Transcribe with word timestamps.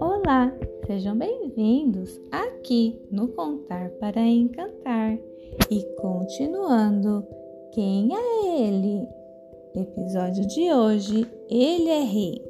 Olá, 0.00 0.56
sejam 0.86 1.18
bem-vindos 1.18 2.20
aqui 2.30 3.02
no 3.10 3.26
Contar 3.28 3.90
para 3.98 4.20
Encantar 4.20 5.18
e 5.68 5.82
continuando. 6.00 7.26
Quem 7.72 8.10
é 8.14 8.68
ele? 8.68 9.08
Episódio 9.74 10.46
de 10.46 10.72
hoje: 10.72 11.26
Ele 11.50 11.88
é 11.88 12.00
Rei. 12.00 12.40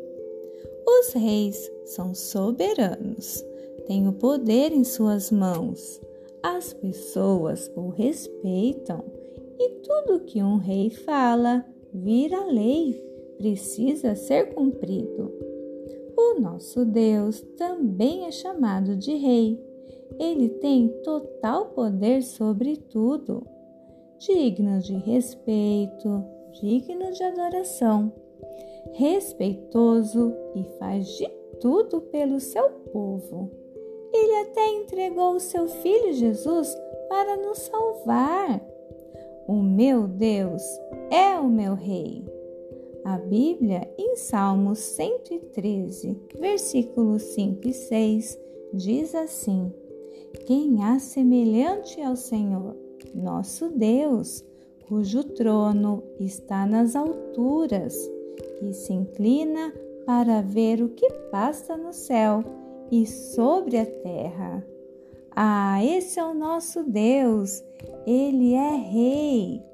Os 0.86 1.14
reis 1.14 1.72
são 1.86 2.14
soberanos, 2.14 3.42
têm 3.86 4.06
o 4.06 4.12
poder 4.12 4.70
em 4.70 4.84
suas 4.84 5.30
mãos. 5.30 5.98
As 6.42 6.74
pessoas 6.74 7.72
o 7.74 7.88
respeitam 7.88 9.02
e 9.58 9.70
tudo 9.80 10.24
que 10.26 10.42
um 10.42 10.58
rei 10.58 10.90
fala 10.90 11.64
vira 11.94 12.44
lei, 12.46 13.00
precisa 13.38 14.16
ser 14.16 14.52
cumprido. 14.52 15.32
O 16.16 16.40
nosso 16.40 16.84
Deus 16.84 17.40
também 17.56 18.26
é 18.26 18.30
chamado 18.32 18.96
de 18.96 19.14
Rei. 19.14 19.62
Ele 20.18 20.48
tem 20.48 20.88
total 21.02 21.66
poder 21.66 22.22
sobre 22.22 22.76
tudo, 22.76 23.46
digno 24.18 24.80
de 24.80 24.94
respeito, 24.94 26.24
digno 26.60 27.12
de 27.12 27.22
adoração, 27.22 28.12
respeitoso 28.92 30.34
e 30.54 30.64
faz 30.78 31.06
de 31.16 31.28
tudo 31.60 32.00
pelo 32.00 32.40
seu 32.40 32.70
povo. 32.92 33.50
Ele 34.12 34.48
até 34.48 34.68
entregou 34.68 35.34
o 35.34 35.40
seu 35.40 35.66
filho 35.66 36.12
Jesus 36.12 36.76
para 37.08 37.36
nos 37.36 37.58
salvar. 37.58 38.60
O 39.48 39.54
meu 39.54 40.06
Deus 40.06 40.62
é 41.10 41.38
o 41.38 41.48
meu 41.48 41.74
Rei. 41.74 42.24
A 43.04 43.18
Bíblia, 43.18 43.88
em 43.98 44.16
Salmos 44.16 44.78
113, 44.78 46.16
versículos 46.38 47.22
5 47.22 47.68
e 47.68 47.72
6, 47.72 48.38
diz 48.72 49.14
assim: 49.14 49.72
Quem 50.46 50.82
há 50.82 50.98
semelhante 50.98 52.00
ao 52.00 52.16
Senhor, 52.16 52.74
nosso 53.14 53.68
Deus, 53.68 54.42
cujo 54.88 55.22
trono 55.22 56.02
está 56.18 56.66
nas 56.66 56.96
alturas, 56.96 57.94
que 58.58 58.72
se 58.72 58.92
inclina 58.92 59.72
para 60.06 60.40
ver 60.40 60.82
o 60.82 60.88
que 60.88 61.10
passa 61.30 61.76
no 61.76 61.92
céu 61.92 62.42
e 62.90 63.06
sobre 63.06 63.78
a 63.78 63.86
terra. 63.86 64.66
Ah, 65.36 65.84
esse 65.84 66.18
é 66.18 66.24
o 66.24 66.32
nosso 66.32 66.82
Deus, 66.84 67.62
ele 68.06 68.54
é 68.54 68.76
Rei. 68.76 69.73